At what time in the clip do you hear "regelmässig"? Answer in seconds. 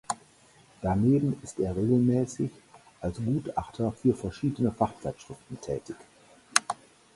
1.75-2.49